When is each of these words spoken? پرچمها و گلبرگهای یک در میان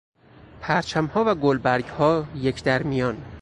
پرچمها 0.61 1.23
و 1.27 1.35
گلبرگهای 1.35 2.23
یک 2.35 2.63
در 2.63 2.83
میان 2.83 3.25